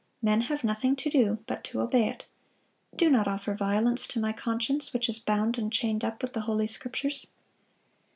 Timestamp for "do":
1.11-1.43, 2.95-3.07